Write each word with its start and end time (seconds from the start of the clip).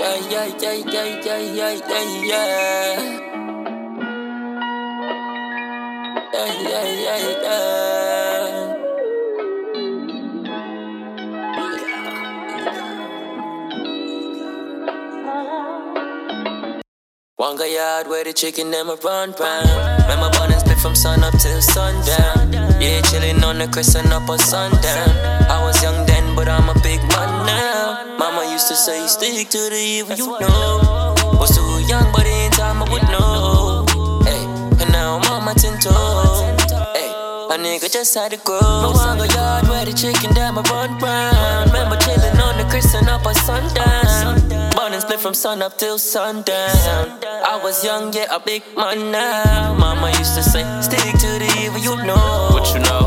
yeah, 0.00 0.16
yeah, 0.30 0.46
yeah, 0.60 0.72
yeah, 0.72 1.20
yeah, 1.24 1.38
yeah, 1.38 1.72
yeah, 1.86 2.04
yeah. 2.24 3.20
Yeah, 6.32 6.52
yeah, 6.62 6.86
yeah, 7.04 7.42
yeah. 7.42 8.76
Wanga 17.38 17.66
yard 17.74 18.06
where 18.06 18.24
the 18.24 18.32
chicken 18.32 18.70
them 18.70 18.88
a 18.88 18.96
run 18.96 19.34
round. 19.38 19.68
Remember 20.02 20.30
bun 20.38 20.52
and 20.52 20.60
split 20.60 20.78
from 20.78 20.94
sun 20.94 21.24
up 21.24 21.32
till 21.38 21.60
sundown. 21.60 22.52
Yeah, 22.80 23.00
chillin' 23.02 23.42
on 23.42 23.58
the 23.58 23.68
crescent 23.68 24.12
up 24.12 24.28
on 24.28 24.38
sundown. 24.38 25.10
I 25.50 25.62
was 25.62 25.82
young 25.82 26.06
then, 26.06 26.34
but 26.34 26.48
I'm 26.48 26.68
a 26.68 26.74
big 26.80 27.00
man 27.08 27.39
used 28.60 28.68
to 28.68 28.76
say, 28.76 29.06
stick 29.06 29.48
to 29.48 29.70
the 29.70 29.76
evil, 29.76 30.14
you 30.16 30.26
know. 30.38 31.14
Was 31.40 31.56
too 31.56 31.64
young, 31.88 32.12
but 32.12 32.26
in 32.26 32.50
time 32.52 32.82
I 32.82 32.92
would 32.92 33.02
know. 33.08 33.86
Hey, 34.28 34.44
and 34.82 34.92
now 34.92 35.16
I'm 35.16 35.32
on 35.32 35.44
my 35.46 35.54
ten 35.54 35.80
toes. 35.80 36.42
Hey, 36.92 37.08
a 37.48 37.56
nigga 37.56 37.90
just 37.90 38.14
had 38.14 38.32
to 38.32 38.36
grow. 38.44 38.60
My 38.60 38.92
Wanga 38.92 39.34
yard 39.34 39.66
where 39.66 39.86
the 39.86 39.94
chicken 39.94 40.34
them 40.34 40.58
a 40.58 40.62
run 40.68 40.98
round. 40.98 41.72
Remember 41.72 41.96
chillin' 41.96 42.38
on 42.38 42.58
the 42.58 42.64
crescent 42.68 43.08
up 43.08 43.24
on 43.24 43.34
sundown. 43.34 44.60
And 44.90 45.00
split 45.00 45.20
from 45.20 45.34
sun 45.34 45.62
up 45.62 45.78
till 45.78 45.98
sundown. 45.98 47.20
I 47.22 47.60
was 47.62 47.84
young, 47.84 48.12
yeah, 48.12 48.26
a 48.34 48.40
big 48.40 48.64
man 48.76 49.12
now. 49.12 49.72
Mama 49.78 50.08
used 50.18 50.34
to 50.34 50.42
say, 50.42 50.64
stick 50.82 50.98
to 50.98 51.30
the 51.38 51.46
evil, 51.62 51.78
you 51.78 51.94
know. 52.04 52.48
What 52.50 52.74
you 52.74 52.80
know? 52.80 53.06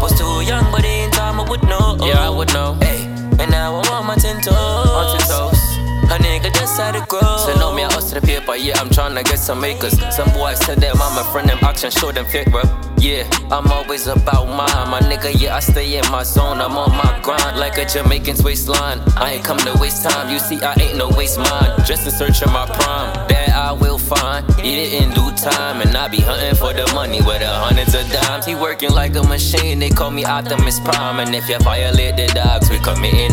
Nigga 6.73 6.77
just 6.77 6.79
had 6.79 6.99
to 6.99 7.05
grow. 7.07 7.38
Say 7.38 7.59
know 7.59 7.73
me, 7.73 7.83
I 7.83 7.91
hustle 7.91 8.19
the 8.19 8.25
paper, 8.25 8.55
yeah, 8.55 8.79
I'm 8.79 8.89
tryna 8.89 9.23
get 9.23 9.39
some 9.39 9.61
makers. 9.61 9.93
Some 10.16 10.31
boys 10.33 10.59
said 10.59 10.79
that 10.79 10.95
I'm 10.95 11.17
a 11.17 11.31
friend, 11.31 11.49
them 11.49 11.59
action, 11.61 11.91
show 11.91 12.11
them 12.11 12.25
fake, 12.25 12.52
bro. 12.52 12.61
Yeah, 12.97 13.27
I'm 13.52 13.69
always 13.71 14.07
about 14.07 14.47
mine, 14.47 14.89
my 14.89 14.99
nigga, 15.01 15.33
yeah, 15.39 15.55
I 15.55 15.59
stay 15.59 15.97
in 15.97 16.09
my 16.11 16.23
zone, 16.23 16.61
I'm 16.61 16.77
on 16.77 16.91
my 16.91 17.19
grind, 17.21 17.59
like 17.59 17.77
a 17.77 17.85
Jamaican's 17.85 18.44
waistline. 18.44 18.99
I 19.17 19.33
ain't 19.33 19.44
come 19.44 19.57
to 19.59 19.77
waste 19.79 20.03
time, 20.03 20.31
you 20.31 20.39
see, 20.39 20.61
I 20.61 20.73
ain't 20.79 20.97
no 20.97 21.09
waste 21.09 21.38
mine. 21.38 21.85
Just 21.85 22.05
in 22.05 22.11
search 22.11 22.41
of 22.41 22.51
my 22.51 22.66
prime, 22.66 23.27
that 23.27 23.49
I 23.49 23.73
will 23.73 23.97
find, 23.97 24.47
yeah, 24.59 25.03
in 25.03 25.09
due 25.11 25.31
time. 25.35 25.81
And 25.81 25.95
I 25.97 26.07
be 26.07 26.21
hunting 26.21 26.55
for 26.55 26.73
the 26.73 26.89
money 26.94 27.19
with 27.21 27.39
the 27.39 27.49
hundreds 27.49 27.94
of 27.94 28.09
dimes. 28.09 28.45
He 28.45 28.55
working 28.55 28.91
like 28.91 29.16
a 29.16 29.23
machine, 29.23 29.79
they 29.79 29.89
call 29.89 30.11
me 30.11 30.23
Optimus 30.23 30.79
Prime. 30.79 31.19
And 31.19 31.35
if 31.35 31.49
you 31.49 31.59
violate 31.59 32.16
the 32.16 32.27
dogs, 32.33 32.69
we 32.69 32.79
committing 32.79 33.33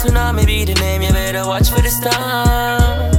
Tsunami 0.00 0.46
be 0.46 0.64
the 0.64 0.72
name, 0.80 1.02
you 1.02 1.12
better 1.12 1.44
watch 1.46 1.68
for 1.68 1.82
the 1.82 1.90
storm. 1.92 3.12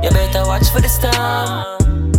You 0.00 0.10
better 0.10 0.46
watch 0.46 0.70
for 0.70 0.80
the 0.80 0.88
storm. 0.88 1.66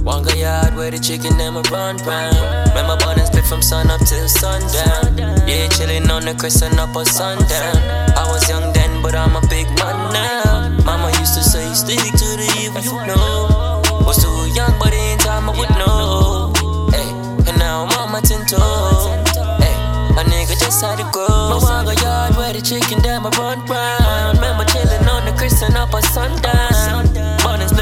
Wanga 0.04 0.36
yard 0.36 0.76
where 0.76 0.92
the 0.92 1.00
chicken 1.00 1.38
them 1.38 1.56
a 1.56 1.62
run 1.72 1.96
round. 2.04 2.36
Remember 2.76 2.98
bun 3.00 3.18
and 3.20 3.28
split 3.28 3.46
from 3.46 3.62
sun 3.62 3.90
up 3.90 4.02
till 4.04 4.28
sundown. 4.28 5.16
Yeah, 5.48 5.72
chillin' 5.72 6.12
on 6.12 6.26
the 6.26 6.36
crescent 6.36 6.78
up 6.78 6.94
on 6.94 7.06
sundown. 7.06 7.78
I 8.20 8.28
was 8.28 8.50
young 8.50 8.74
then, 8.74 9.02
but 9.02 9.16
I'm 9.16 9.34
a 9.38 9.48
big 9.48 9.68
man 9.80 9.96
now. 10.12 10.76
Mama 10.84 11.08
used 11.16 11.34
to 11.36 11.44
say, 11.44 11.72
stick 11.72 12.04
to 12.04 12.28
the 12.36 12.48
evil, 12.60 12.84
you 12.84 13.08
know. 13.08 13.80
Was 14.04 14.20
too 14.20 14.28
young, 14.52 14.76
but 14.78 14.92
in 14.92 15.20
time 15.20 15.48
I 15.48 15.56
would 15.56 15.72
know. 15.80 16.52
Hey, 16.92 17.08
and 17.48 17.58
now 17.58 17.88
I'm 17.88 17.96
on 17.96 18.12
my 18.12 18.20
ten 18.20 18.44
toes. 18.44 19.08
Hey, 19.64 19.72
a 20.20 20.24
nigga 20.28 20.60
just 20.60 20.84
had 20.84 21.00
to. 21.00 21.06
My 21.06 21.60
Wanga 21.64 21.96
yard 22.04 22.36
where 22.36 22.52
the 22.52 22.62
chicken 22.62 23.02
them 23.02 23.26
a 23.26 23.30
run 23.40 23.64
round. 23.68 24.01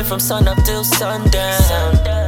From 0.09 0.19
sun 0.19 0.47
up 0.47 0.57
till 0.65 0.83
sundown. 0.83 2.18